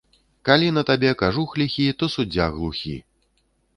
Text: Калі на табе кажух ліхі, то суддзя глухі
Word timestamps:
Калі 0.47 0.69
на 0.77 0.83
табе 0.89 1.11
кажух 1.21 1.53
ліхі, 1.63 1.85
то 1.99 2.11
суддзя 2.17 2.51
глухі 2.57 2.95